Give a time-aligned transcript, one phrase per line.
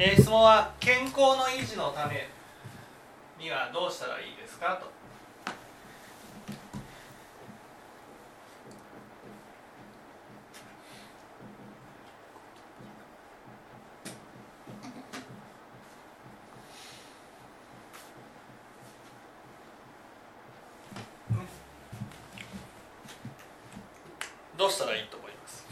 [0.00, 2.28] えー質問は健康の維持のため
[3.42, 4.76] にはどうしたらいいですか？
[4.80, 4.86] と
[24.56, 25.64] どうしたらいいと思います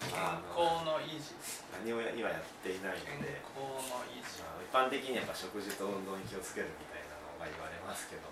[0.00, 1.30] 健あ康の維持
[1.78, 8.26] 何も今やっていない健ので、康の維持まあ、一般的にやっぱ食事と運動に気をつけるみたいなのが言われますけど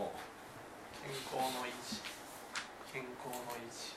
[0.00, 0.16] も
[0.96, 2.00] 健康の維持
[2.88, 3.92] 健康の維持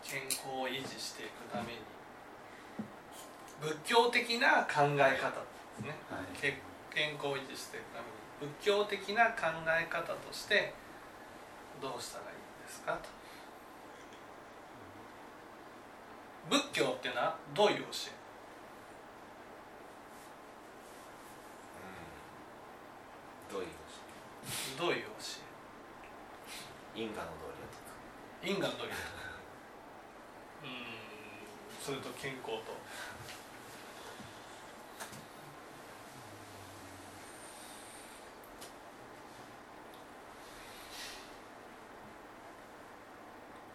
[0.00, 1.84] 健康を維持していくために
[3.60, 6.24] 仏教的な考え方ですね、はい
[6.94, 8.14] 健康を維持していくために
[8.56, 10.72] 仏教的な考え方として
[11.82, 13.10] どうしたらいいんですかと。
[16.48, 18.23] 仏教っていうのはどういう教え？
[23.54, 23.68] どういう
[24.74, 24.78] え？
[24.78, 25.08] どういう教
[26.96, 27.32] 因果の道
[28.42, 30.84] 理をえ因果の道理うーん
[31.80, 32.74] それと健康と。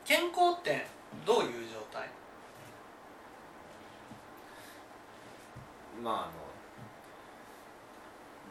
[0.03, 0.87] 健康って
[1.23, 2.09] どういう状態？
[6.03, 6.48] まああの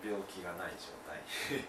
[0.09, 1.21] 病気がない状態。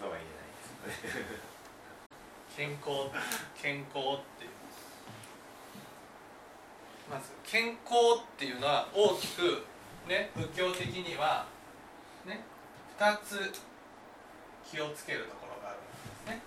[0.00, 0.50] とは言えない
[0.86, 1.38] ですよね。
[2.56, 2.88] 健康
[3.62, 4.50] 健康っていう。
[7.08, 9.64] まず健康っていうのは大きく
[10.08, 11.46] ね仏教的には
[12.26, 12.44] ね
[12.98, 13.52] 2つ
[14.68, 15.90] 気をつけるところがあるんで
[16.24, 16.42] すね。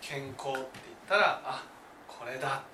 [0.00, 1.62] 健康って言ったらあ
[2.08, 2.64] これだ。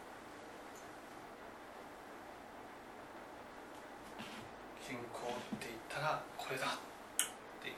[4.89, 6.71] 健康って言ったらこれだっ
[7.63, 7.73] て。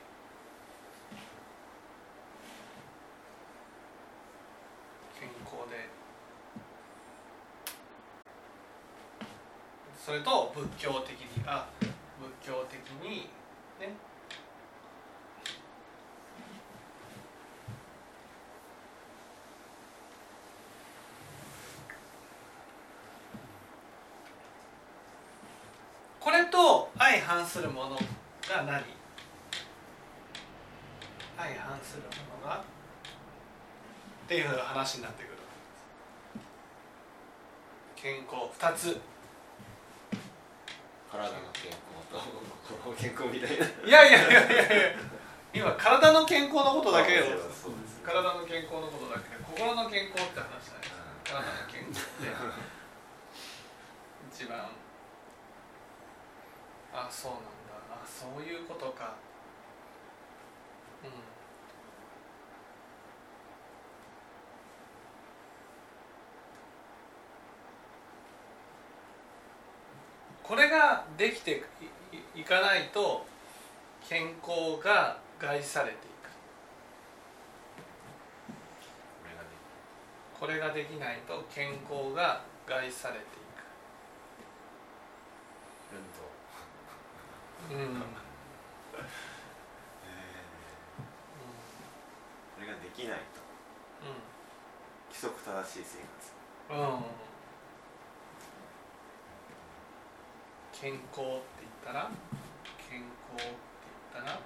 [5.19, 5.91] 健康で。
[9.99, 11.69] それと仏教的にあ
[12.41, 13.29] 仏教的に
[13.81, 13.93] ね。
[26.21, 27.99] これと相反するもの。
[28.51, 28.83] が何？
[31.39, 32.09] 相反するも
[32.43, 32.59] のが？
[32.59, 32.63] っ
[34.29, 35.37] ていう話になってくる。
[37.95, 38.51] 健康。
[38.59, 39.01] 2つ。
[41.11, 41.79] 体の健康
[42.11, 42.19] と
[42.97, 43.67] 健康みたいな。
[43.67, 44.63] いやいやいやいや。
[44.63, 44.97] いや
[45.53, 47.25] 今体の健康のことだけよ。
[48.05, 50.95] 体の健康のことだけで心の健康って話じゃないです
[51.25, 52.27] 体の健康って。
[54.33, 54.71] 一番。
[56.93, 57.47] あそうなんだ。
[57.51, 57.60] あ
[58.19, 59.15] そういうことか。
[61.05, 61.11] うん。
[70.43, 71.63] これができて
[72.35, 73.25] いかないと
[74.07, 76.01] 健康が害されていく。
[79.23, 79.49] これがね
[80.39, 83.31] これができないと健康が害されていく。
[85.93, 86.30] 運動、
[87.69, 88.03] うん。
[92.61, 93.41] これができないと
[95.09, 97.03] 規則正しい生活うん、
[100.73, 102.11] 健康って言ったら
[102.89, 103.03] 健
[103.37, 103.59] 康って
[104.15, 104.39] 言ったら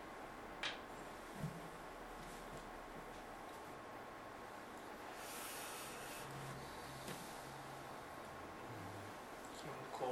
[9.61, 10.05] 健康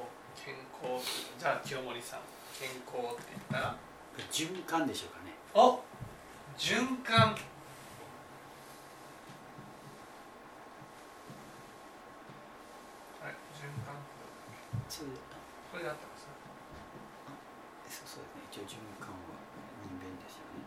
[0.45, 1.01] 健康
[1.39, 2.42] じゃあ清盛さん。
[2.63, 3.75] 健康って言ったら？
[4.31, 5.35] 循環でしょうかね。
[5.51, 5.83] お
[6.55, 7.35] 循環。
[7.35, 7.35] は
[13.27, 13.99] い循環。
[14.89, 15.11] そう
[15.73, 16.31] これで合ってます
[18.07, 18.63] そうそうですね。
[18.63, 19.19] 一応循環は
[19.83, 20.63] 人弁ですよね。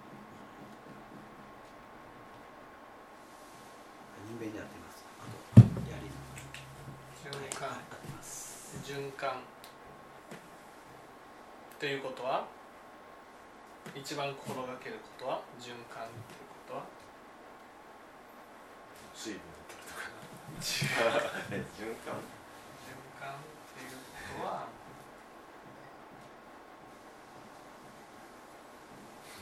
[4.27, 5.05] 人弁で合ってます。
[5.15, 5.63] あと
[8.83, 9.39] 循環
[11.85, 12.47] っていうことは
[13.93, 16.83] 一番心がけることは循環っていうことは？
[19.13, 20.09] 水分を取るとか
[20.59, 20.89] 循
[21.51, 22.15] え 循環
[23.21, 23.37] 環っ
[23.77, 23.91] ていう
[24.33, 24.65] ことは？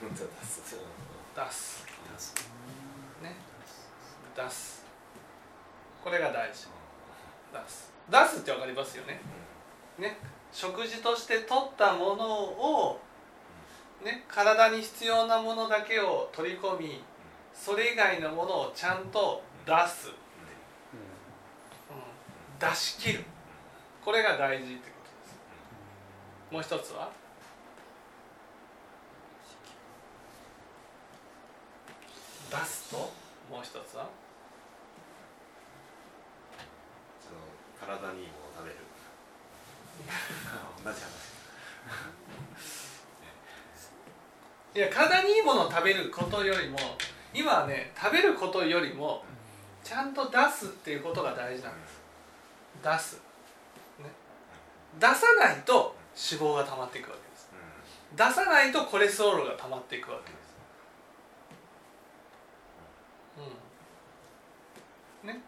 [0.01, 0.79] 本当だそう
[1.33, 1.85] 出す。
[2.13, 2.35] 出す。
[3.21, 3.37] ね。
[4.35, 4.83] 出す。
[6.03, 6.67] これが大事。
[7.53, 7.93] 出す。
[8.09, 9.21] 出すって分かりますよね？
[9.97, 10.17] ね
[10.51, 12.99] 食事として取ったものを、
[14.03, 17.03] ね、体に必要なものだけを取り込み
[17.53, 20.13] それ以外のものをちゃんと出す、うん、
[22.59, 23.23] 出し切る。
[24.03, 24.95] これが大事ってこ
[26.51, 26.73] とです。
[26.75, 27.09] もう一つは？
[32.51, 32.97] 出すと？
[32.97, 33.11] も
[33.59, 34.09] う一つは？
[37.79, 38.27] 体に
[40.83, 41.23] 同じ話
[44.75, 46.77] いや体にいいものを食べることよりも
[47.33, 49.23] 今はね食べることよりも
[49.83, 52.01] ちゃんと出すっていうことが大事なんです。
[52.83, 53.21] 出す、
[53.99, 54.09] ね、
[54.99, 57.49] 出さないと脂肪が溜まっていくわけです。
[58.15, 60.43] 出さないとコレステロールが溜まっていくわけです。
[65.23, 65.29] うん。
[65.29, 65.41] ね。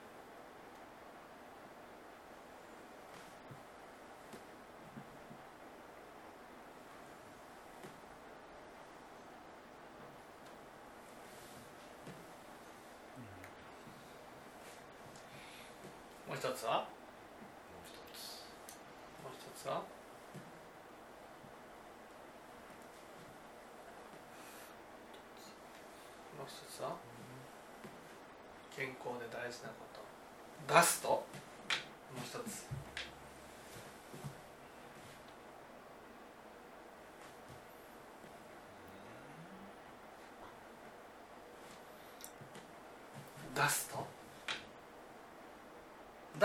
[16.45, 16.77] 一つは？
[16.77, 16.85] もう
[17.87, 18.45] 一つ。
[19.23, 19.73] もう一つは？
[19.77, 19.81] も
[26.43, 26.95] う一つは
[28.77, 30.05] 健康で大事なこと。
[30.71, 31.25] 出すとも
[32.17, 32.67] う一つ
[43.55, 44.05] 出すと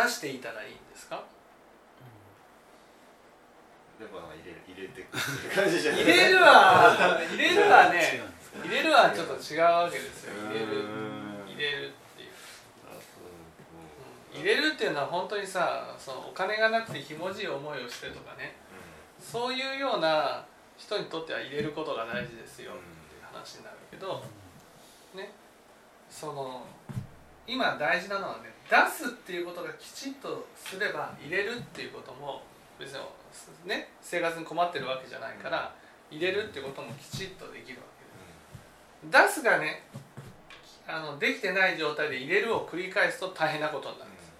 [0.05, 1.25] 出していたらいいんですか？
[3.99, 8.23] でも入れる入れて入れるは入れるは違ね
[8.64, 10.32] 入れるはちょっと違うわけですよ。
[10.49, 10.91] 入れるうん
[11.47, 12.31] 入れるっていう、
[14.41, 18.56] 入れるっていうのは本当にさそのお金がなくてひもじい思いをしてとかね。
[19.20, 20.47] そういうような
[20.79, 22.76] 人にとっては入れることが大事ですよっ
[23.11, 24.25] ていう話になるけど
[25.14, 25.31] ね。
[26.08, 26.64] その
[27.47, 32.43] 今大事なのはね出すっていうことがきちっとすれば入れるっていうことも
[32.79, 33.01] 別に
[33.67, 35.75] ね生活に困ってるわけじゃないから
[36.11, 37.85] 入れるっていうこともきちっとできるわ
[39.03, 39.35] けです。
[39.35, 39.83] 出すがね
[40.93, 44.33] あのできてない状態で入れるを繰り返すと大変なことになるんです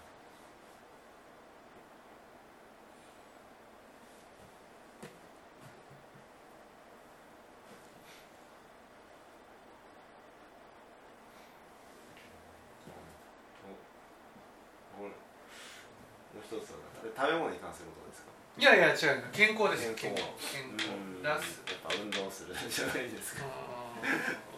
[14.99, 16.79] これもう一つは
[17.17, 20.25] 食べ物に関することですかいやいや違う健康ですよ健健康。
[20.57, 20.89] 健康。
[21.23, 21.39] やっ
[21.85, 22.55] ぱ運動する。
[22.69, 23.45] じゃないですか。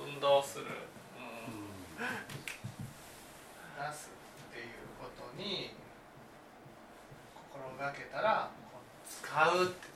[0.06, 0.14] うん。
[0.14, 0.70] 運動する、うん、
[1.98, 4.10] 出す
[4.50, 4.66] っていう
[5.00, 5.74] ことに
[7.34, 8.48] 心がけたら
[9.04, 9.88] 使うって。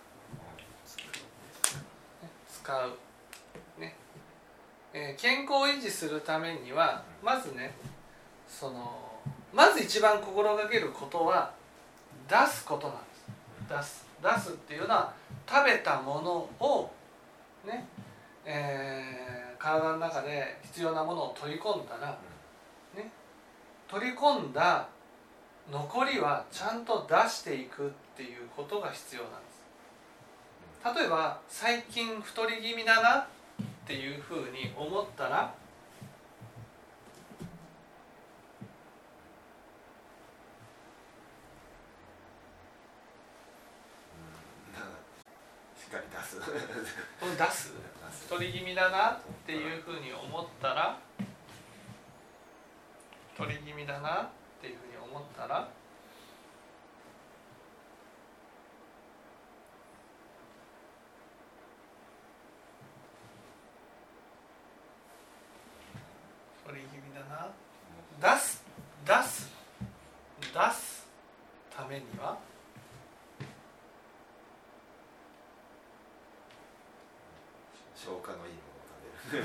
[2.50, 2.98] 使う。
[3.78, 3.94] ね、
[4.92, 7.76] えー健康を維持するためにはまずね
[8.48, 9.20] その
[9.52, 11.52] まず一番心がけることは
[12.28, 13.26] 出すことなんです。
[13.68, 15.12] 出す出すっていうのは
[15.48, 16.90] 食べたものを
[17.66, 17.86] ね
[18.44, 19.26] えー
[19.58, 22.18] 体の中で必要なものを取り込んだら、
[22.94, 23.10] ね、
[23.88, 24.88] 取り込んだ
[25.70, 31.00] 残りはちゃんと出していくっていうことが必要なんです。
[31.00, 33.26] 例えば最近太り気味だなっ
[33.84, 35.52] ていうふうに思ったら
[45.74, 47.72] しっかり出すこの出す？
[48.28, 50.98] 太り気味だなっていうふうに思ったら
[53.34, 54.28] 太り気味だなっ
[54.60, 55.68] ていうふうに思ったら
[66.64, 67.52] 太り気味だな。
[68.18, 68.64] 出す
[69.04, 69.50] 出す
[70.40, 71.06] 出す
[71.76, 72.38] ためには
[77.94, 79.38] 消化のいいものを食べるえ出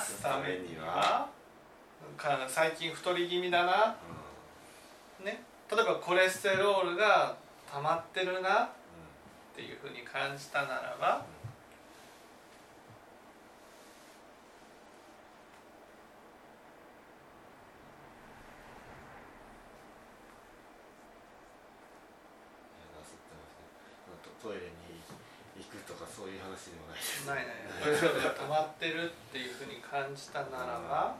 [0.00, 1.28] すためには
[2.16, 3.96] か最近太り気味だな。
[5.22, 5.42] ーね。
[5.70, 7.36] 例えばコレステロールが
[7.72, 8.68] 溜まってるなっ
[9.54, 11.22] うていうふうに感じたならばん
[22.98, 23.70] 出すって話で
[24.42, 24.74] トトイレに
[25.62, 27.00] 行くとかそういう話でもない。
[27.00, 31.14] ですないないコレステロールが溜まってるっていうふうに感感じたならば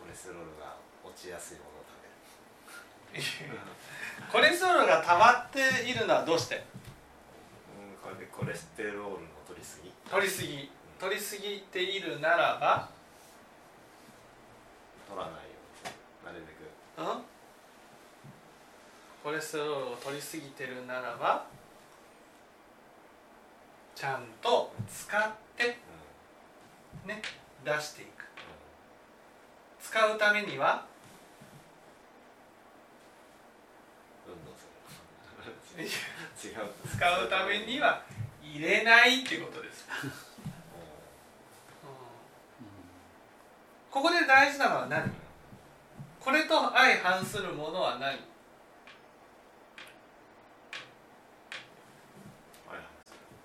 [0.00, 1.58] コレステロールが落ちやすい。
[1.58, 2.02] ものを食
[3.12, 3.24] べる
[4.32, 6.56] コレステロールが溜まっているのはどうして？
[6.56, 6.62] うん
[8.02, 9.06] これでコレステロールの
[9.46, 9.92] 取りすぎ。
[10.10, 10.70] 取りすぎ。
[10.98, 12.88] 取りすぎているならば？
[15.06, 15.40] 取らないよ
[15.84, 16.66] うになるべく。
[16.98, 17.22] うん？
[19.22, 21.46] コレステロールを取りすぎてるならば？
[23.98, 25.22] ちゃんと使っ
[25.56, 25.76] て
[27.04, 27.20] うんね
[27.64, 28.24] 出していく。
[29.82, 30.86] 使うためには
[36.36, 36.48] 使
[37.24, 38.04] うためには
[38.40, 40.10] 入れないっていうことです、うん。
[43.90, 45.10] ここで大事なのは何？
[46.20, 48.18] これと相反するものは何はい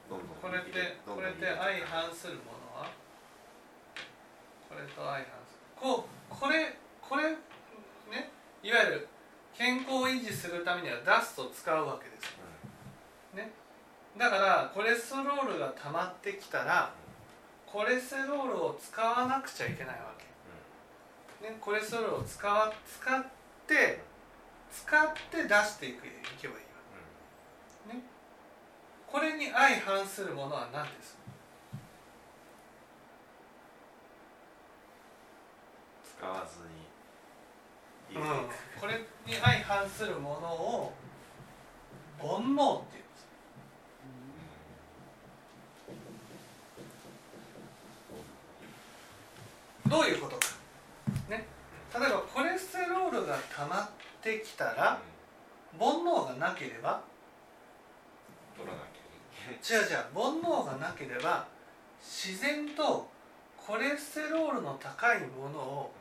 [0.09, 1.55] どんどんこれってこれって相
[1.87, 2.91] 反するものは？
[4.67, 5.79] これと相反する。
[5.79, 7.31] こうこれこれ
[8.11, 8.27] ね
[8.61, 9.07] いわゆる
[9.57, 12.33] 健康を維持するためにはダストを使うわけです
[14.17, 16.93] だからコレステロールが溜まってきたら
[17.65, 20.13] コレステロールを使わなくちゃいけないわ
[21.41, 23.25] け、ね、コレステロールを使わ使っ
[23.65, 24.01] て
[24.71, 26.09] 使って出していくい
[26.39, 26.59] けばいい。
[26.61, 26.72] わ
[29.13, 31.15] これに相反するものは何です
[36.17, 36.61] 使わず
[38.15, 38.25] にう。
[38.25, 38.49] ん。
[38.81, 40.93] これに相反するものを
[42.17, 43.27] 煩悩っていうんです。
[49.89, 50.47] どういうことか。
[51.29, 51.45] ね。
[51.93, 53.89] 例えばコレステロールが溜まっ
[54.23, 54.99] てきたら
[55.79, 57.03] 煩悩がなければ
[58.57, 59.02] 取らなきゃ
[59.51, 61.45] 違う違う煩悩がなければ
[61.99, 63.09] 自然と
[63.57, 65.91] コレステロールの高いものを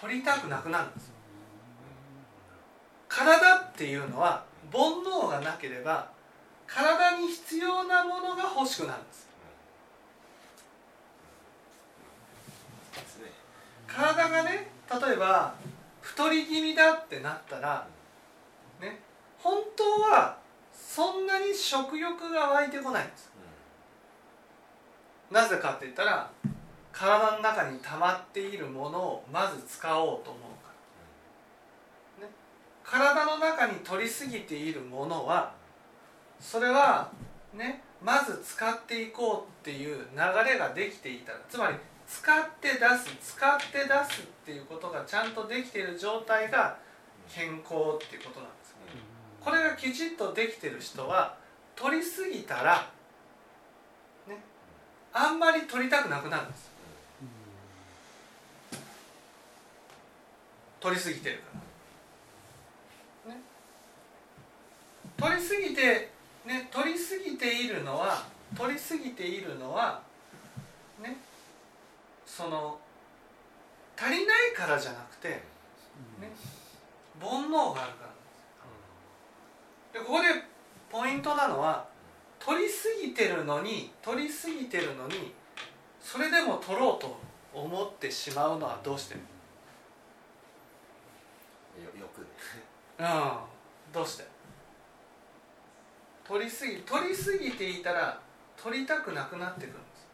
[0.00, 1.12] 取りたくなくなるんです
[3.08, 6.08] 体っていうのは煩悩がなければ
[6.66, 9.28] 体に必要なものが欲しくなるんです。
[13.86, 15.54] 体がね例えば
[16.00, 17.86] 太り気味だってなったら
[18.80, 19.00] ね
[19.38, 20.36] 本当は
[20.88, 23.30] そんなに食欲が湧いてこないんです
[25.30, 26.30] なぜかって言ったら
[26.90, 30.72] 体の中に溜まっているものをまず使おうと思うか
[32.22, 32.32] ら、ね、
[32.82, 35.52] 体の中に取りすぎているものは
[36.40, 37.10] それは
[37.54, 41.74] ねまず使っていこうっていう流れができていたらつまり
[42.08, 46.78] 使って出す使って出すっていうことがちゃんとできている状態が
[47.28, 48.57] 健康っていうことなんです。
[49.44, 51.36] これがきちっとできてる人は
[51.76, 52.90] 取りすぎたら
[54.26, 54.36] ね
[55.12, 56.68] あんまり取りたくなくなるんです。
[60.80, 61.42] 取りすぎてるか
[63.26, 63.34] ら。
[63.34, 63.40] ね。
[65.16, 66.10] 取りすぎて
[66.44, 68.24] ね取りすぎているのは
[68.56, 70.00] 取りすぎているのは
[71.02, 71.16] ね
[72.26, 72.78] その
[73.96, 75.42] 足りないからじゃなくてね
[77.20, 78.07] 煩悩があるから。
[79.98, 80.28] でここで
[80.90, 81.86] ポイントなのは
[82.38, 85.34] 取りすぎてるのに取りすぎてるのに
[86.00, 87.18] それでも取ろうと
[87.52, 89.14] 思ってしまうのはどうして？
[89.14, 89.20] よ
[92.00, 92.20] よく。
[92.20, 92.26] ね
[93.00, 93.92] うん。
[93.92, 94.24] どうして？
[96.26, 98.20] 取りすぎ取りすぎていたら
[98.56, 100.06] 取りたくなくなってくるんです。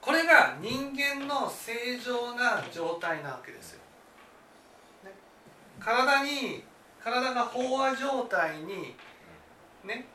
[0.00, 3.80] これが人間の正常な状態なわけですよ、
[5.04, 5.10] ね、
[5.78, 6.64] 体に
[7.02, 8.94] 体が飽和状態に
[9.84, 10.06] ね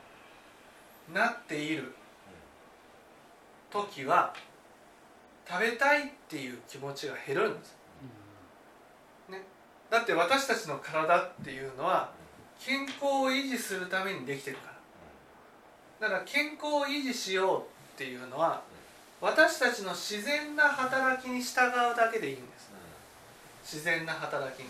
[1.14, 1.96] なっている
[3.72, 4.34] 時は
[5.48, 7.76] 食べたいっていう気持ちが減るんです。
[9.30, 9.42] ね
[9.90, 12.12] だって私たちの体っていうのは
[12.60, 14.68] 健康を維持するためにできてるか
[16.00, 16.08] ら。
[16.08, 17.62] だから健康を維持しよう
[17.96, 18.62] っていうのは
[19.22, 22.70] 私たちの自然な働きに従うだけでいいんです。
[23.64, 24.68] 自然な働きに、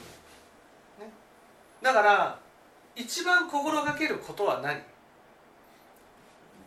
[1.82, 2.40] だから
[2.96, 4.64] 一番心がけることは何？
[4.64, 4.74] 煩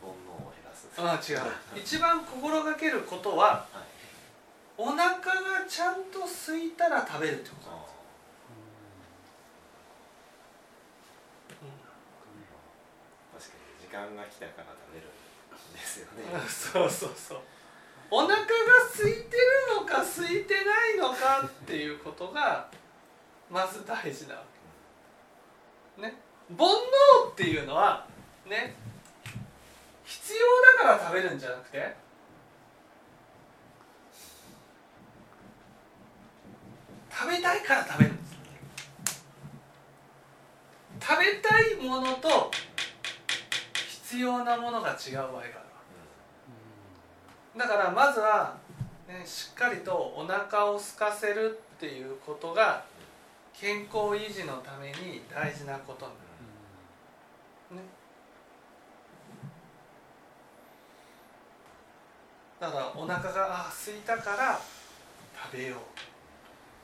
[0.02, 0.88] 悩を減らす。
[0.96, 1.80] ああ違う。
[1.80, 3.82] 一番心がけることははい。
[4.76, 5.18] お腹が
[5.68, 7.70] ちゃんと空いたら食べるってこと。
[7.70, 7.78] あー。
[13.38, 16.22] 確かに時間が来たから食べるんですよね。
[16.46, 17.40] そうそうそう。
[18.10, 18.44] お腹が
[18.96, 22.68] 空いてるのか空いてないのかっていうことが
[23.50, 24.57] まず大事なわけ
[25.98, 26.14] ね
[26.56, 28.06] 煩悩っていうのは
[28.48, 28.74] ね
[30.04, 30.38] 必要
[30.84, 31.94] だから食べるんじゃなくて
[37.10, 38.38] 食べたいから食べるんです。
[41.00, 42.50] 食べたいものと
[44.08, 45.50] 必要なものが違う場合がある。
[47.58, 48.56] だからまずは、
[49.08, 52.84] ね、しっかりとお腹を空かせるっていうことが
[53.60, 56.18] 健康維持のために大事なことにな
[57.72, 57.82] る、ね、
[62.60, 64.60] だからお腹があ空いたから
[65.50, 65.78] 食べよう。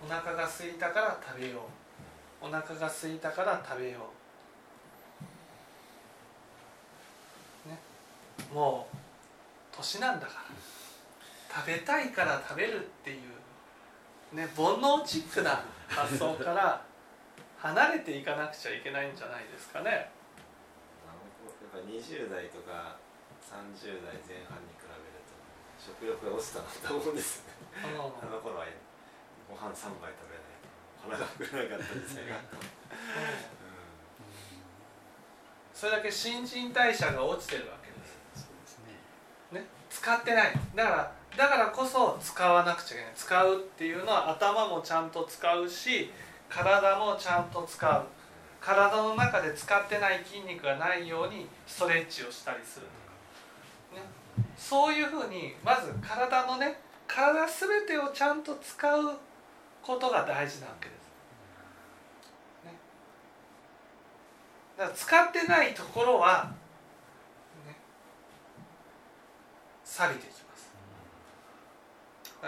[0.05, 1.59] お腹が空いたから食べよ
[2.43, 2.47] う。
[2.47, 4.11] お腹が空いたから食べよ
[7.67, 7.69] う。
[7.69, 7.79] ね。
[8.53, 8.97] もう
[9.77, 10.41] 年なんだから。
[11.57, 13.19] 食べたいから食べるっていう
[14.35, 16.83] ね煩悩チックな発想から
[17.59, 19.91] 離れていかなくちゃいけないんじゃないですかね。
[19.91, 20.11] やっ
[21.73, 22.99] ぱ20代とか
[23.41, 25.33] 30代前半に比べると
[25.79, 27.97] 食欲が落ちたなと思うんですよね。
[27.97, 28.67] あの頃は
[29.49, 30.67] ご飯3杯食べないと
[31.03, 32.41] 腹が膨れなかった時代が、
[35.73, 38.45] それだけ新陳代謝が落ちてるわけです。
[38.45, 38.79] そうです
[39.53, 39.61] ね。
[39.61, 40.53] ね使ってない。
[40.75, 43.13] だからだからこそ使わなくちゃいけない。
[43.17, 46.11] 使うっていうのは頭もちゃんと使うし
[46.49, 48.05] 体もちゃんと使う。
[48.61, 54.09] 体の中で使ってない筋肉がないようにストレッチをしたりするとか、ね、
[54.57, 59.19] そういうふうにまず体のね体全てをちゃんと使う
[59.83, 60.99] ことが大事なわけです。
[62.65, 62.73] ね、
[64.79, 66.51] だから使ってないところは、
[67.67, 67.77] ね、
[69.85, 70.34] 錆びて。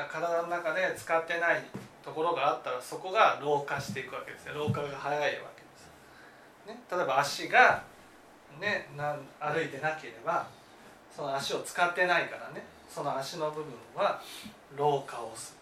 [0.05, 1.63] 体の中で使ってない
[2.05, 4.55] ところがあったらそこが老化していくわけですよ。
[4.55, 5.89] 老化が早いわけです、
[6.69, 7.83] ね、例えば足が、
[8.61, 10.47] ね、なん歩いてなければ
[11.15, 14.21] その足を使ってないからねその足の部分は
[14.77, 15.57] 老化をする。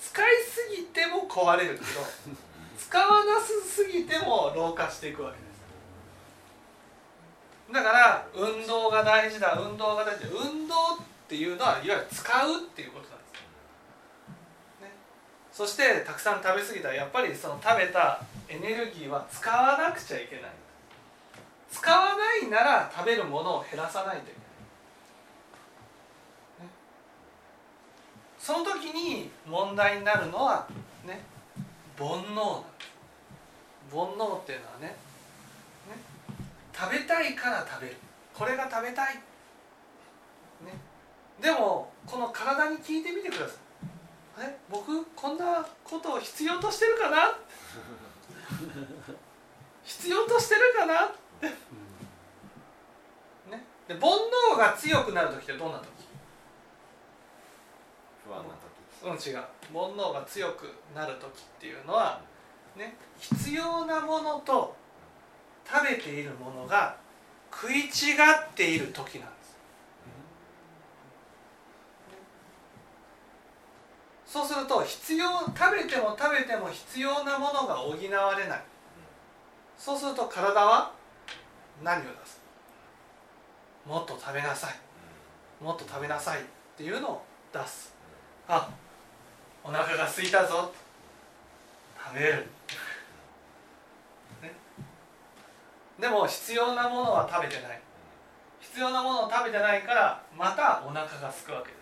[0.00, 1.86] 使いすぎても壊れるけど
[2.78, 5.50] 使わなすぎても老化していくわけです。
[7.72, 10.30] だから運動が大事だ運動が大事だ。
[10.30, 10.76] 運動っ
[11.28, 13.19] ていうのはいわゆる使うっていうことなんです、ね、
[15.52, 20.44] そしてたくさん食べ過ぎたらやっぱりその食べたエネルギーは使わなくちゃいけない。
[21.70, 24.40] 使わないなら食べるものを減らさないといけない。
[28.38, 30.66] その時に問題になるのは
[31.06, 31.20] ね
[31.98, 32.64] 煩悩なん
[33.90, 34.96] 煩悩っていうのはねね
[36.72, 37.96] 食べたいから食べる。
[38.34, 39.20] これが食べたい、ね、
[41.40, 43.69] でもこの体に聞いてみてください。
[45.60, 47.16] なことを必要としてるかな？
[49.84, 51.04] 必要としてるかな？
[51.04, 51.46] って、
[53.50, 54.00] ね、で煩
[54.54, 55.86] 悩が強くなる時ってどんな時？
[58.26, 59.30] 不安な時。
[59.30, 59.44] うん違う。
[59.72, 62.20] 煩悩が強くなる時っていうのは
[62.76, 62.96] ね？
[63.18, 64.76] 必要なものと
[65.66, 66.96] 食べているものが
[67.52, 69.39] 食い違っている時なんです
[74.30, 77.96] そうすると必要食べても食べても必要なものが補わ
[78.38, 78.62] れない。
[79.76, 80.92] そうすると体は
[81.82, 82.40] 何を出す？
[83.84, 84.74] もっと食べなさい。
[85.60, 86.44] もっと食べなさいっ
[86.76, 87.92] ていうのを出す。
[88.46, 88.70] あ
[89.64, 90.72] お腹が空いたぞ。
[91.98, 92.46] 食べる、
[94.42, 94.52] ね、
[95.98, 97.80] でも必要なものは食べてない。
[98.60, 101.80] 必要なものを食べてないからまたお腹が空くわけです。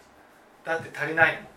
[0.64, 1.48] だって足りないもん、ね、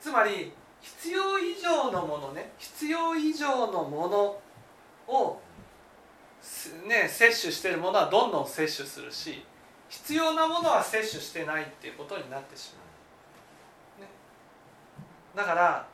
[0.00, 4.40] つまり必要以上のものね必要以上のもの
[5.06, 5.40] を
[6.86, 9.44] ね摂取しているものはどんどん摂取するし
[9.88, 12.72] 必要なものは摂取してないっていうことになってし
[13.98, 14.08] まう、ね、
[15.36, 15.86] だから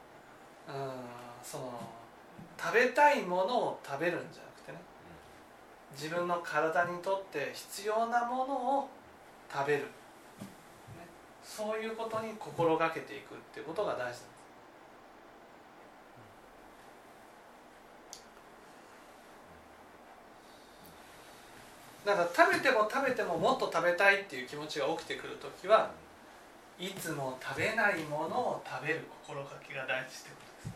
[0.69, 0.75] うん
[1.43, 1.73] その
[2.59, 4.79] 食べたいものを食べるんじゃなくてね
[5.93, 8.89] 自分の体にとって必要なものを
[9.53, 9.87] 食べる、ね、
[11.47, 14.27] そういうことに心がけていくっていうことが大事なんです。
[22.05, 25.91] だから食べても食べてももっと食べたいっていう気持ちが起きてくる時は
[26.79, 30.69] いつも食べないものを食べる心がけが大事ってこと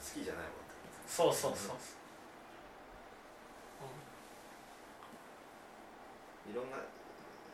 [0.00, 0.14] です。
[0.14, 0.52] 好きじゃないもん
[1.06, 1.76] そうそうそう
[6.50, 6.76] いろんな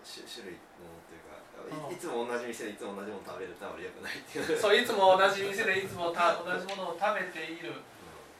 [0.07, 1.93] 種種類のものっていうかうん。
[1.93, 4.55] いいつも同じ店でいつも同じもの食べるってあまり良くないっていう。
[4.59, 7.75] そういつも同じ店でいつもた同じものを食べている。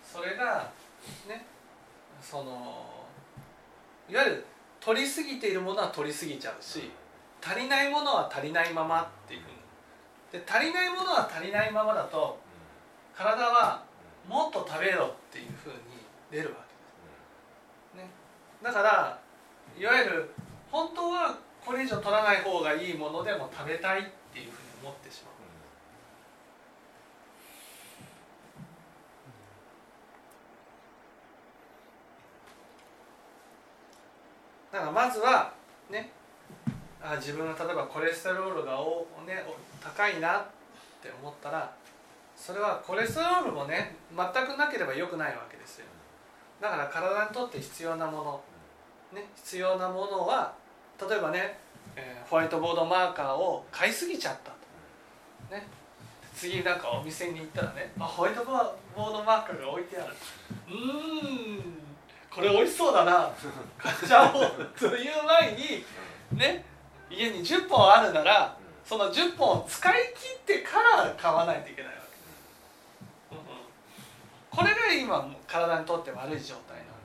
[0.07, 0.71] それが
[1.27, 1.45] ね
[2.23, 3.05] その
[4.09, 4.45] いわゆる
[4.81, 6.93] 取りすぎているものは取りすぎちゃうし
[7.43, 9.57] 足りないものは足りないままっていうふうに。
[10.33, 12.39] で足りないものは足りないままだと
[13.17, 13.83] 体は
[14.29, 15.77] もっと食べろっていうふうに
[16.31, 16.57] 出るわ
[17.95, 18.11] けです、ね、
[18.63, 19.19] だから
[19.79, 20.31] いわゆる
[20.71, 25.37] 本当はこれ以上取らない方がいいものでも食べたいっていうふうに思ってしまう。
[34.73, 35.55] だからまずは
[35.91, 36.11] ね
[37.03, 39.43] あ自分が例えばコレステロールがお、ね、
[39.83, 40.45] 高いなっ
[41.03, 41.73] て思ったら
[42.37, 45.87] それはコレステロールもね全くなければよくないわけですよ。
[46.61, 48.41] だから体にとって必要なもの、
[49.15, 50.55] ね、必要なものは
[51.01, 51.59] 例えばね、
[51.97, 55.67] えー、ホワイトボードマーカーを買いすぎちゃったと、ね、
[56.35, 60.15] 次なんかお店に行ったらねあホワイトボードマーカーが置いてある。
[60.69, 61.79] うん。
[62.31, 63.31] これ美味しそうだな。
[63.79, 65.85] 買っちゃおうという前に
[66.39, 66.65] ね。
[67.11, 72.01] 家に10本あるならその10本を使い切ってから買わないといけないわけ。
[72.01, 72.07] で
[73.29, 73.39] す、うん、
[74.51, 76.96] これが今体にとって悪い状態な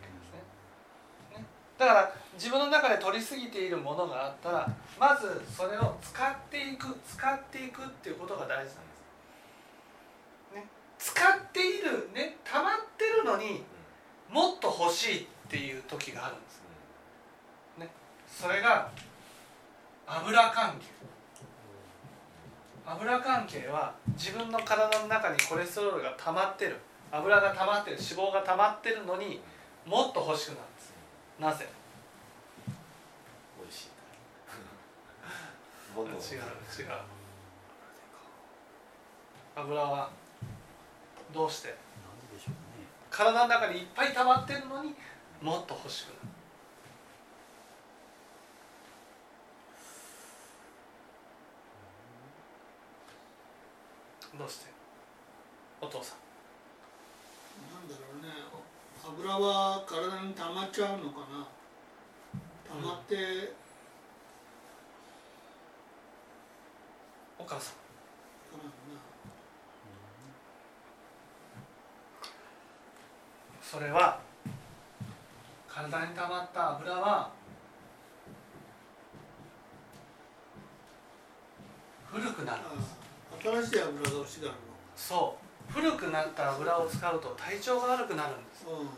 [1.82, 8.76] だから自分の中で取りすぎているものがあったらまずそれを使っていく使っていくっていうことが大事なんです、
[10.54, 10.68] ね、
[11.00, 12.38] 使っているね。
[12.44, 13.64] 溜まってるのに
[14.30, 16.62] もっと欲しいっていう時があるんです、
[17.80, 17.90] ね、
[18.28, 18.92] それが
[20.06, 20.86] 油関係。
[22.86, 26.76] 油関係は自分の体の中にコレステロールが溜まってる。
[27.12, 27.98] 油が溜まってる。
[27.98, 29.42] 脂肪が溜まってるのに
[29.88, 30.71] もっと欲しくなる。
[31.42, 31.68] なぜ？
[33.60, 33.88] 美味し違
[36.36, 36.42] いう
[36.80, 36.86] 違う。
[39.56, 40.12] 油は
[41.34, 41.76] どうして？
[43.10, 44.94] 体の中にいっぱい溜まってるのに
[45.42, 46.20] もっと欲しくなる。
[54.38, 54.68] どうして？
[55.82, 56.18] お父さん
[59.18, 61.48] 油は体に溜まっちゃうのかな？
[62.70, 63.22] 溜まって、うん、
[67.40, 67.76] お母さん
[73.62, 74.20] それは
[75.68, 77.32] 体に溜まった油は
[82.06, 82.60] 古くなる。
[82.60, 83.00] んです
[83.42, 84.56] 新しい油が欲しがるの。
[84.96, 85.72] そう。
[85.72, 88.90] 古くなった油を使うと体調が悪くなるんです、うん、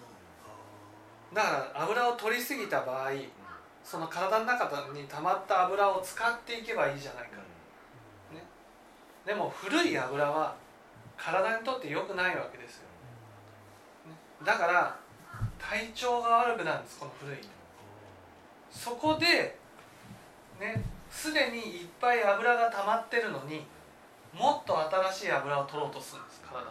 [1.33, 3.11] だから油を取りすぎた場合
[3.83, 7.37] その体の中に溜まった油を使っていけばいいじゃないか、
[8.33, 8.43] ね、
[9.25, 10.55] でも古い油は
[11.17, 12.83] 体にとって良くないわけですよ。
[14.45, 14.97] だから
[15.59, 17.37] 体調が悪くなるんですこの古い
[18.69, 19.57] そこで
[20.59, 23.65] ねすでにいっぱい油が溜まってるのに
[24.33, 24.77] もっと
[25.11, 26.63] 新しい油を取ろうとするんです体を、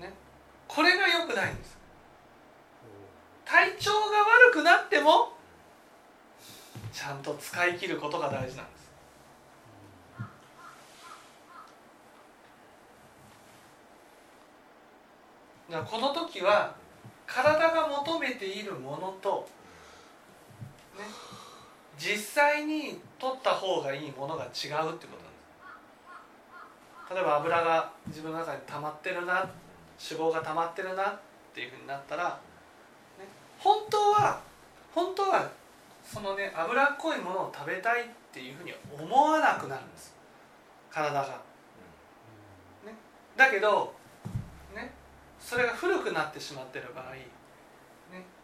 [0.00, 0.12] ね、
[0.68, 1.76] これが良くないんです
[3.54, 3.98] 体調が
[4.50, 5.32] 悪くなっても
[6.92, 8.90] ちゃんと使い切ることが大事なんです。
[15.70, 16.74] だこの時は
[17.28, 19.48] 体が求めているものと、
[20.98, 21.04] ね、
[21.96, 24.98] 実際に取った方がいいものが違うってことなんで
[27.08, 27.14] す。
[27.14, 31.20] 例えば油が自分の中に溜まってるな脂肪が溜まってるなっ
[31.54, 32.24] ていうふうになったら、
[33.18, 33.26] ね、
[33.58, 34.40] 本当は
[34.94, 35.50] 本当は
[36.04, 40.14] そのね脂っこいものを食べたいっていうふうに思わなくなるんです。
[40.90, 41.26] 体が。
[41.26, 42.94] ね、
[43.36, 43.92] だけど
[45.44, 47.22] それが古くなってしまってる場合、ね、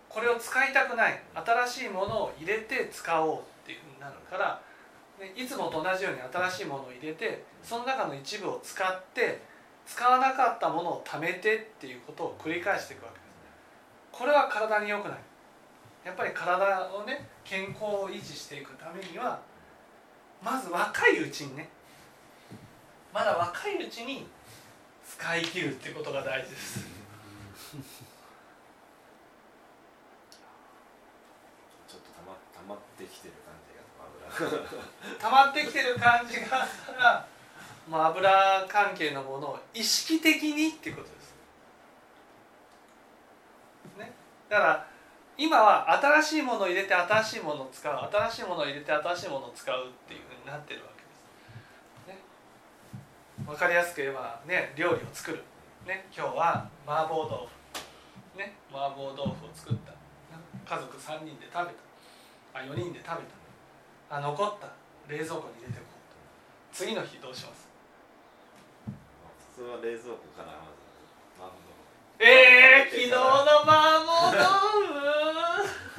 [0.07, 1.19] これを使いたくない。
[1.35, 4.61] 新しいものを入れて使おうっていうふうになるから、
[5.19, 9.41] ね、いつもと同じように新しいものを入れてその中の一部を使って
[9.87, 13.31] 使わなかったものを貯めてっていうことを繰り返していくわけです。
[14.13, 15.19] これは体に良くない
[16.05, 19.41] やっぱり体をね健康を維持していくためには
[20.43, 21.69] まず若いうちにね
[23.13, 24.27] まだ若いうちに
[25.07, 26.81] 使い切るってことが大事です。
[31.89, 33.83] ちょっとたまたまってきてる感じが
[34.47, 37.27] 油たまってきてる感じがあったら
[37.89, 41.35] もう油関係のものを意識的にっていうことです。
[43.99, 44.13] ね。
[44.49, 44.90] だから
[45.41, 50.89] 今は新しいものを入れて新しいものを使う新しいものを入れて新しいものを使うっていうふうになってるわ
[52.07, 52.13] け
[53.49, 55.43] 分かりやすく言えばね料理を作る、
[55.89, 59.97] ね、今日は麻婆豆腐ね麻婆豆腐を作った。
[60.71, 62.61] 家族3人で食べた。
[62.61, 64.15] あ4人で食べた。
[64.15, 64.69] あ残った。
[65.09, 67.67] 冷蔵庫に入れてこう次の日どうします？
[69.57, 70.79] 普通は冷蔵庫からまず
[71.43, 71.59] 麻婆
[72.21, 74.90] えー、昨日の麻婆豆腐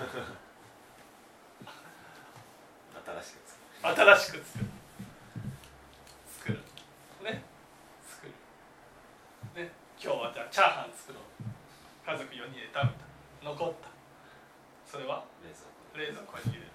[0.02, 0.10] 新
[3.22, 3.96] しく作る。
[3.96, 4.66] 新しく作る。
[6.40, 6.58] 作る。
[7.24, 7.44] ね
[8.08, 8.34] 作る。
[9.64, 11.24] ね今日はじゃあチャーハン作ろう。
[12.06, 13.12] 家族4人で食べた。
[13.44, 13.90] 残った
[14.86, 15.24] それは？
[15.44, 16.68] 冷蔵庫冷蔵庫に入れる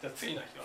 [0.00, 0.64] じゃあ次の日は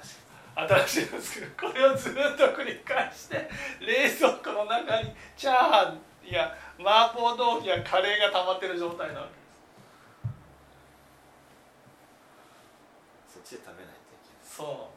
[0.00, 2.20] 新しく新しいの作るこれをずっと
[2.56, 9.40] 繰り返して冷蔵庫の中にチャーハンや麻婆豆腐やカレーが溜まってる状態なわけで
[13.28, 14.46] すそっちで食べないといけない。
[14.46, 14.90] そ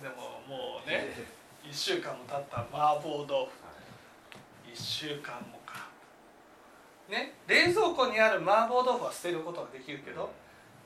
[0.00, 0.02] う。
[0.02, 1.08] でももうね
[1.64, 3.32] 1週間も経った麻婆豆腐。
[3.32, 3.46] は
[4.66, 4.72] い。
[4.72, 5.86] 1週間もか。
[7.08, 10.30] ね冷蔵庫にある麻婆豆腐は捨てることができるけど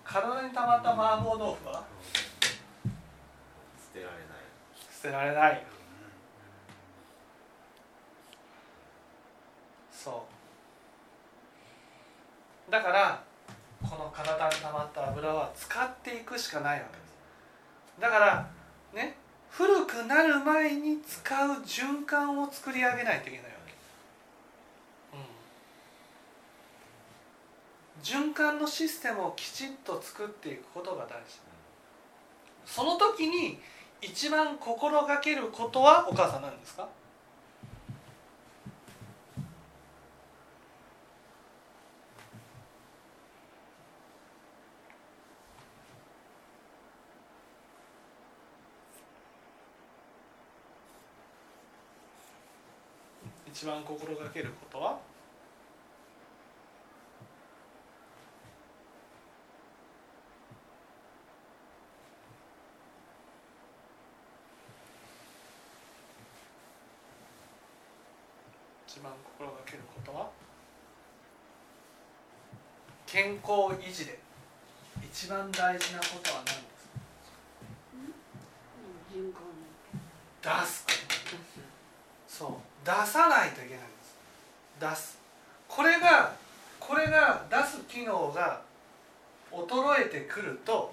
[0.05, 1.85] 体に溜まった麻婆豆腐は
[3.93, 4.27] 捨てられない。
[4.93, 5.67] 捨てられない。
[9.91, 10.25] そ
[12.69, 12.71] う。
[12.71, 13.30] だから
[13.83, 17.11] この体に溜まった油は使っていくしかないわけです。
[18.01, 18.47] だから
[18.95, 19.17] ね
[19.51, 23.75] 古くなる前に使う循環を作り上げないといけないわけ、
[28.19, 31.41] うん、循環のシステムをきちっと作っていくことが大事。
[32.65, 33.59] その時に
[34.01, 36.89] 一番心がけることはお母さん何ですか？
[53.61, 54.99] 一番心がけることは？
[68.89, 70.31] 一番心がけることは？
[73.05, 74.19] 健康維持で。
[75.05, 76.89] 一番大事なことは何です
[80.41, 80.61] か？
[80.63, 80.87] 出す。
[82.27, 84.17] そう出さないといけないんです。
[84.81, 85.19] 出す。
[85.69, 86.33] これが
[86.79, 88.63] これが出す機能が
[89.53, 90.93] 衰えてくると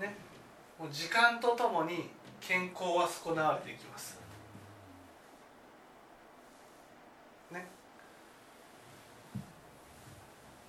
[0.00, 0.14] ね
[0.78, 2.08] もう時間とともに
[2.40, 4.18] 健康は損なわれていきます。
[7.50, 7.66] ね。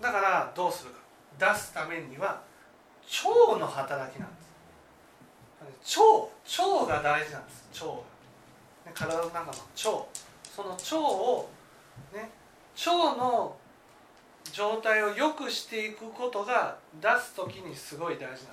[0.02, 1.00] だからどうするか。
[1.40, 2.42] 出すためには
[3.26, 4.42] 腸の働きなんで
[5.82, 6.00] す。
[6.00, 7.84] 腸腸が大事なんです。
[7.84, 8.09] 腸が
[8.90, 9.60] ね体の中の腸。
[9.76, 11.50] その腸を
[12.14, 12.30] ね
[12.76, 13.56] 腸の
[14.52, 18.50] 状態を良くしていくことが出す時にすごい大事なんです。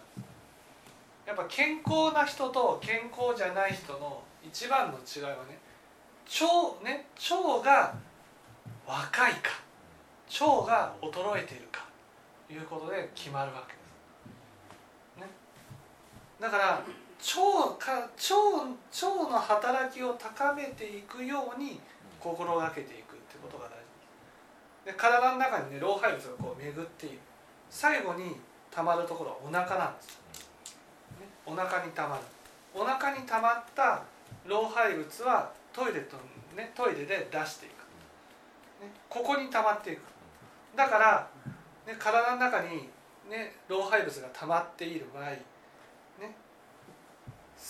[1.27, 5.59] やっぱ健康な人と健康じゃない人の一番の違いはね
[6.25, 7.95] 腸ね腸が
[8.87, 9.51] 若いか
[10.29, 11.85] 腸が衰えているか
[12.47, 13.79] ということで決まるわけで
[15.17, 15.27] す、ね、
[16.41, 16.83] だから
[17.19, 18.35] 腸か腸
[18.67, 21.81] 腸の働きを高めていくように
[22.21, 23.71] 心がけていくってことが大
[24.85, 24.93] 事。
[24.93, 27.19] で体の中にね老廃物がこう巡っている
[27.71, 28.37] 最後に
[28.71, 30.09] たまるところはお腹なんです、
[31.19, 32.23] ね、お腹にたまる
[32.75, 34.03] お腹にたまった
[34.45, 36.17] 老廃物はトイレと、
[36.57, 37.73] ね、トイレで出していく、
[38.85, 40.01] ね、ここにたまっていく。
[40.77, 41.29] だから、
[41.87, 42.89] ね、体の中に、
[43.31, 45.31] ね、老廃物がたまっている場合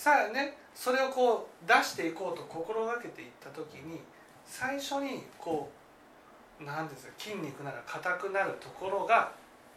[0.07, 3.99] さあねそれをこう出していこうと心がけていった時に
[4.45, 5.69] 最初にこ
[6.61, 9.33] う何ですか筋肉なら硬くなるところが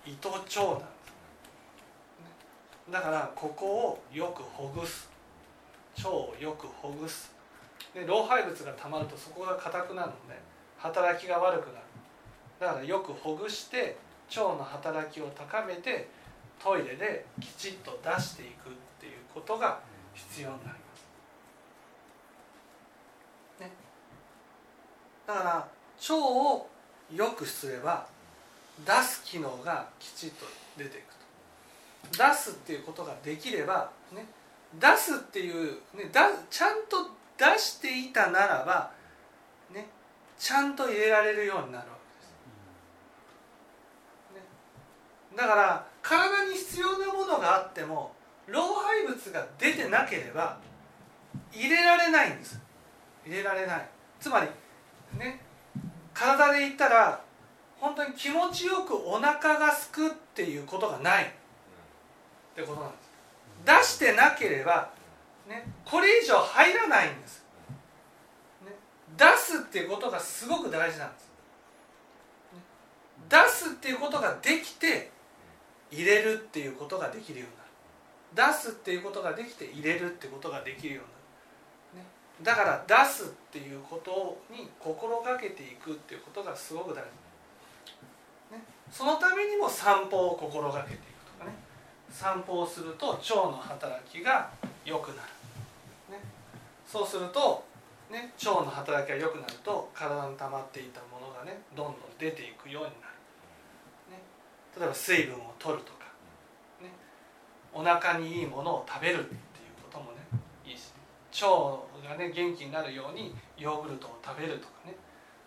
[0.07, 0.85] 糸腸なんです、ね、
[2.93, 5.11] だからここをよくほぐす。
[5.99, 7.33] 腸をよくほぐす。
[7.93, 10.39] で老廃物がたまるとそこが硬くなるので
[10.79, 11.79] 働きが悪くなる。
[12.61, 13.97] だからよくほぐして
[14.29, 16.09] 腸の働きを高めて
[16.63, 20.75] トイレできちっと出していくっていうことが必要になりま
[23.59, 23.61] す。
[23.61, 23.71] ね、
[25.27, 25.69] だから
[26.01, 26.69] 腸を
[27.13, 28.07] 良くすれば
[28.85, 30.47] 出す機能がきちっと
[30.77, 32.25] 出ていくと。
[32.25, 34.27] 出すっていうことができればね。
[34.79, 38.93] 出すっていう、ね、だちゃんと出していたならば
[39.73, 39.89] ね。
[40.39, 41.97] ちゃんと入れられるようになるわ
[44.33, 45.35] けです。
[45.35, 48.13] ね、だから体に必要なものがあっても
[48.51, 50.59] 老廃物が出てなければ
[51.53, 52.61] 入れられないんです。
[53.25, 53.89] 入れられない。
[54.21, 54.49] つまり
[55.19, 55.41] ね
[56.13, 57.21] 体で言ったら
[57.79, 61.25] 本当に気持ちよくお腹がすくっていうことがない。
[61.25, 61.29] っ
[62.55, 63.99] てことなんです。
[63.99, 64.91] 出してなければ、
[65.49, 67.45] ね、これ以上入らないんです、
[68.65, 68.73] ね、
[69.17, 71.31] 出すっていうことがすごく大事なんです。
[73.29, 75.11] 出すっていうことができて
[75.91, 77.60] 入れるっていうことができるようになる。
[78.35, 81.05] 出すっていうことができて入れるってことができるよう
[81.97, 82.05] にな。
[82.05, 82.07] る、ね、
[82.43, 91.03] だから出すっていうことに心がけていくっていうことがすごく大事、ね、そのためにも散歩を心がけていく
[91.39, 91.53] とかね。
[92.11, 94.51] 散歩をすると腸の働きが
[94.85, 95.21] 良くなる、
[96.13, 96.21] ね、
[96.87, 97.65] そうすると、
[98.11, 103.11] ね、腸の働きが良くなると体に溜まっていたものがねどんどん出ていくようになる。
[104.79, 106.00] 例えば水分を取るとか、
[107.73, 109.31] お腹にいいものを食べるっていう
[109.91, 110.19] こともね
[110.65, 110.93] いいし
[111.43, 114.95] 腸がね元気になるようにヨーグルトを食べるとかね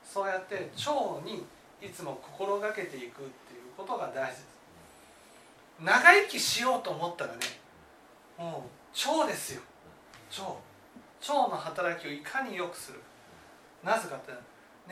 [0.03, 1.45] そうやって腸に
[1.81, 4.47] いつも心がけていくっていうことが大事です。
[5.81, 7.39] 長生きしようと思ったらね
[8.37, 9.61] もう腸ですよ。
[10.31, 10.73] 腸。
[11.23, 12.99] 腸の働きをいかに良くする
[13.83, 14.31] なぜかって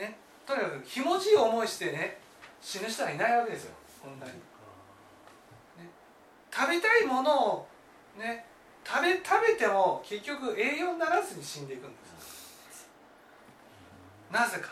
[0.00, 0.16] ね
[0.46, 2.18] とにかく気持ちいい思いしてね
[2.60, 4.32] 死ぬ人はいないわけですよこんなに、
[6.54, 7.66] 食べたいものを
[8.18, 8.44] ね
[8.84, 12.88] 食べ食べても結局栄養にならずに死んでいくんです
[14.30, 14.70] なぜか。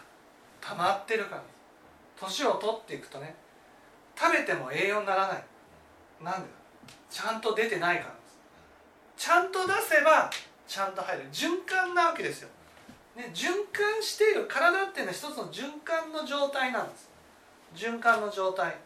[0.61, 1.43] 溜まってるから。
[2.19, 3.35] 年を取っていくとね
[4.19, 5.45] 食べても栄養にならない。
[6.23, 6.49] なんで
[7.11, 8.11] ちゃんと出てないから。
[8.13, 10.31] ですちゃんと出せば
[10.67, 11.25] ちゃんと入る。
[11.33, 12.49] 循環なわけですよ、
[13.17, 17.11] ね、循環している体っていうのは一つの循環の状態なんです。
[17.75, 18.77] 循環の状態。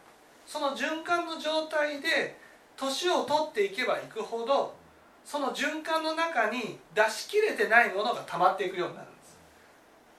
[0.45, 2.37] その循環の状態で
[2.77, 4.75] 年を取っていけばいくほど
[5.23, 9.39] その循環の中に出し切れてないものが溜まっていくようになるんです。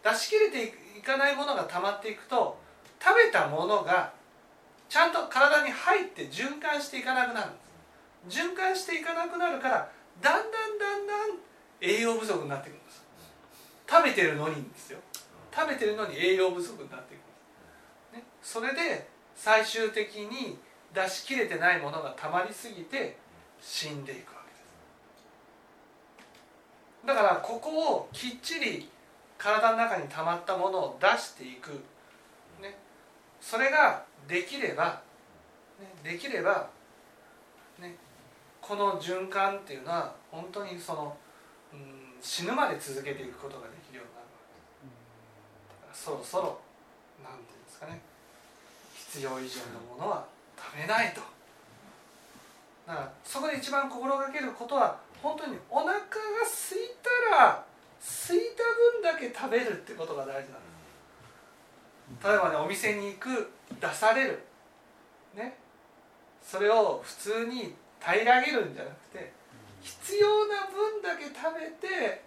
[0.02, 2.58] 出し切れていかないものが溜まっていくと
[3.00, 4.12] 食べたものが
[4.88, 7.58] ちゃんと体に入って循環していかなくなるんで
[8.30, 8.40] す。
[8.42, 9.88] 循環していかなくなるから
[10.20, 11.38] だんだんだんだん
[11.80, 13.04] 栄養不足になっていくんです。
[13.88, 14.98] 食べてるのにですよ。
[15.54, 17.26] 食べてるのに栄養不足になっていくんで
[18.12, 20.58] す、ね、それで最終的に
[20.96, 23.18] 出し切れてないものがたまりすぎて
[23.60, 24.64] 死んでいくわけです。
[27.06, 28.88] だからここをきっちり
[29.36, 31.72] 体の中に溜まったものを出していく、
[32.62, 32.78] ね、
[33.42, 35.02] それができれば、
[35.78, 36.70] ね、できれば、
[37.78, 37.94] ね、
[38.62, 41.14] この循環っていうのは本当にその、
[41.74, 44.30] うん、死ぬまで続けていくことができるようになるわ
[45.84, 45.90] け。
[45.90, 46.58] ですそろそろ
[47.22, 48.00] なんていうんですかね
[48.94, 50.34] 必要以上のものは
[50.66, 51.20] 食べないと。
[52.86, 56.88] だからそこで一番心がけることは本当にお腹が空い
[57.30, 57.64] たら
[58.00, 60.48] 空いた分だけ食べるってことが大事なんで
[62.20, 62.26] す。
[62.28, 63.50] 例えばねお店に行く
[63.80, 64.42] 出される。
[65.34, 65.56] ね。
[66.42, 69.32] それを普通に平らげるんじゃなくて
[69.80, 72.22] 必要な分だけ食べて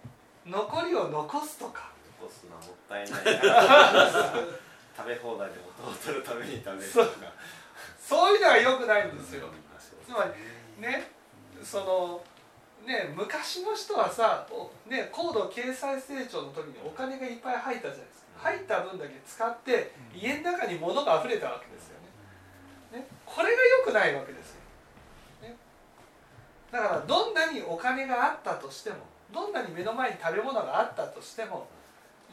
[0.46, 1.90] 残りを残すとか。
[2.20, 4.44] 残すのはもったいない
[4.98, 7.32] 食べ放題で元を取るために食べるとか
[8.10, 9.46] そういうのはよくないんですよ、
[10.04, 11.12] つまりね
[11.62, 12.22] その
[12.84, 14.48] ね昔の人はさ、
[14.88, 18.50] ね、高度経済成長の時にお金がいっぱい入ったじゃないですか。
[18.50, 22.00] 入った分だけ使って家の中に物が溢れたわけですよ
[22.94, 23.00] ね。
[23.00, 24.62] ねこれが良くないわけですよ、
[25.44, 25.56] ね、
[26.72, 28.96] だからどんなにお金があったとしても
[29.32, 31.68] どんなに目の前に食べ物があったとしても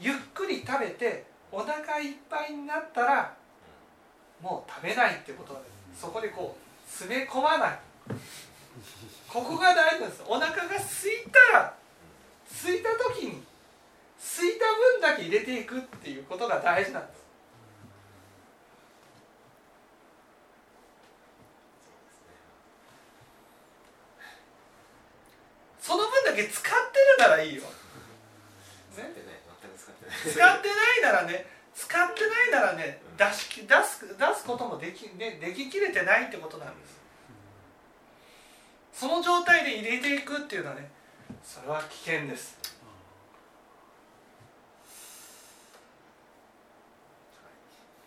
[0.00, 3.36] ゆっくり食べてお腹いっぱいになったら
[4.42, 5.60] もう食べないってことで
[5.98, 7.78] そこでこう詰め込まない。
[9.28, 10.22] ここが大事なんです。
[10.26, 11.74] お腹が空いたら
[12.62, 13.42] 空いた時に
[14.18, 17.26] 空いた分だけ入れていくっていうことが大事なんです。
[25.80, 27.62] その分だけ使ってるならいいよ。
[28.96, 36.96] 使ってないならね使ってないならね出し出す出すこともでき,、ね、でききれてないってことなんです。
[38.94, 40.90] その状態で入れていくっていうのはね
[41.44, 42.56] それは危険です。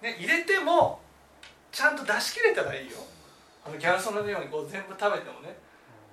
[0.01, 1.01] ね、入れても
[1.71, 2.97] ちゃんと出し切れたらいいよ。
[3.65, 5.55] あのギャル曽根のようにこう全部食べてもね。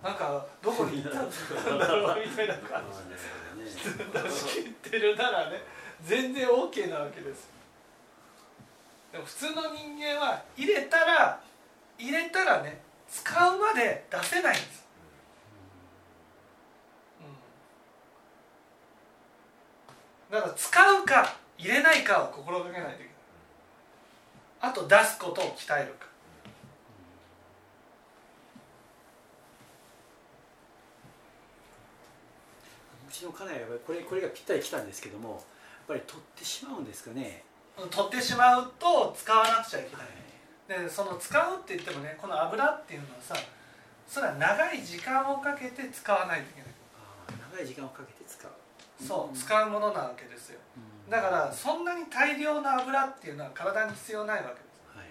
[0.02, 2.98] なんかどこに行ったんだろうみたいな感じ。
[3.96, 5.62] で 出し切ってるならね
[6.04, 7.48] 全然 OK なわけです。
[9.12, 11.40] でも普通の人間は入れたら
[11.98, 14.84] 入れたらね使うまで出せないんです、
[20.28, 23.12] うん、だから使うか入れないかを心がけないといけない。
[24.60, 26.06] あと出すことを鍛えるか。
[33.08, 35.42] うちの家内はこれこれがぴったりきたんですけども
[35.86, 37.44] ぱり取ってしまうんですかね。
[37.90, 40.80] 取ってしまうと使わなくちゃいけはない。
[40.82, 40.84] い。
[40.86, 43.36] でその使うって言ってもねこの油っていうのはさ
[44.08, 46.70] それは長い時間をかけて使わないといけない。
[47.52, 48.50] 長い時間をかけて使う。
[48.98, 50.60] そう使うものなわけですよ。
[50.76, 51.10] うん。
[51.10, 55.06] だからそんなに大量の油っていうのは体に必要ないわけです、はい。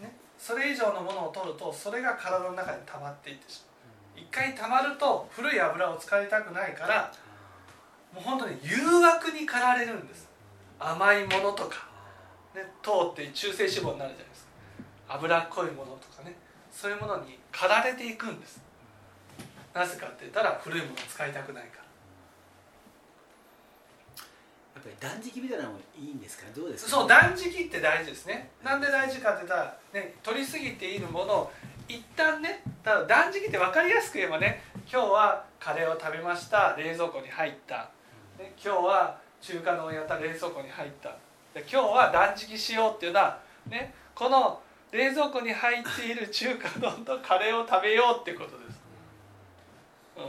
[0.00, 0.06] うん。
[0.06, 4.22] ね、それ以上のものを取るとそれが体の中に溜まっていってしまう。
[4.22, 7.12] 一回溜まると古い油を使いたくないから
[8.14, 10.28] もう本当に誘惑に駆られるんです。
[10.78, 11.88] 甘いものとか、
[12.54, 14.46] ね、糖って中性脂肪になるじゃないです
[15.08, 15.14] か。
[15.14, 16.34] 脂っこいものとかね。
[16.72, 18.60] そういうものに駆られていくんです。
[19.74, 21.86] なぜかって言ったら古いものを使いたくないから。
[24.76, 26.44] やっぱり断食みたいなのもいいんですか？
[26.54, 28.50] どうですか、そう断食って大事ですね。
[28.62, 31.52] なんで大事かって言ったら、ね、取りすぎているものを
[31.88, 36.74] 一旦ねただ断食って分かりやすく言えばね今日はカレーを食べました。
[36.76, 37.88] 冷蔵庫に入った、
[38.38, 41.10] 今日は中華丼やった冷蔵庫に入った。
[41.54, 44.60] で今日は断食しようっていうのは、ね、この
[44.92, 48.80] 冷蔵庫に入っている中華丼とカレーを食べようっていうことです、
[50.16, 50.24] うん。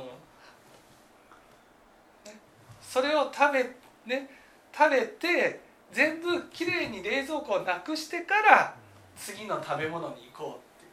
[2.32, 2.40] ね、
[2.82, 3.64] それを食べ
[4.06, 4.30] ね
[4.74, 5.60] 食べて
[5.92, 8.76] 全部きれいに冷蔵庫をなくしてから
[9.16, 10.92] 次の食べ物に行こうっていう。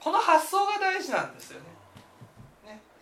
[0.00, 1.71] この発想が大事なんですよね。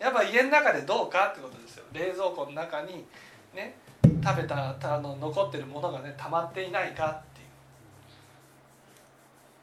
[0.01, 1.83] やっぱ家の中でどうかってことですよ。
[1.93, 3.05] 冷蔵庫の中に
[3.53, 7.23] ね食べたあの残ってるものがね溜まっていないかっ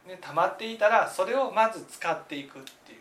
[0.06, 2.96] ていう、ね、溜まっていたらそれをまず使っていくってい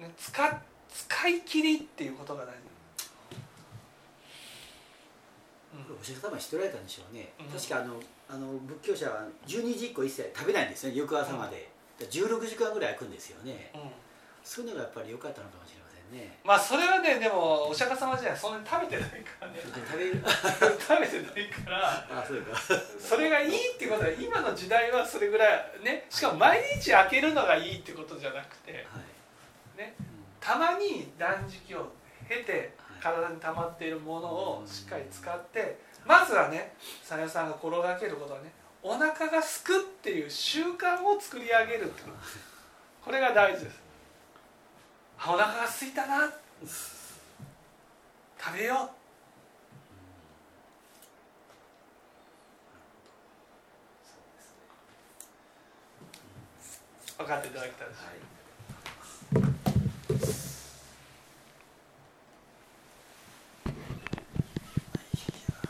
[0.00, 0.60] う、ね、使
[0.92, 2.52] 使い切りっていうことが大事。
[6.00, 7.46] お釈迦様知っておられたんでしょうね、うん。
[7.46, 11.68] 確かあのあの仏教者は12時以降一切食べないんですね翌朝まで、
[12.00, 13.70] だから16時間ぐらい空くんですよね。
[13.74, 13.88] うん、うん
[14.46, 16.38] そういうのがやっぱり良かったのかもしれませんね。
[16.44, 19.58] まあそれはねでもお釈迦様じゃそんなに食べてないからね。
[19.66, 20.22] 食べる
[20.78, 22.06] 食べてないから。
[22.08, 22.56] あそうか。
[23.00, 30.06] それがいいってことは今の時代はそれぐらいねしかも毎日開けるのがいいってことじゃなくてはい、ねうん
[30.40, 31.92] たまに断食を
[32.28, 32.70] 経てはい。
[33.02, 42.16] 体に溜まっているものをしっかり使ってまずはねさやさんが心がけることはねお腹がすくっていう習慣を作り上げるってこと。
[43.06, 43.80] これが大事です。
[43.80, 43.85] あ
[45.18, 46.30] お腹が空いたな。
[48.46, 48.90] 食べよ
[57.16, 58.35] そう分かっていただけたでしょうはい